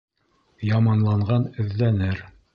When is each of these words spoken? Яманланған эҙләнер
Яманланған 0.69 1.47
эҙләнер 1.67 2.27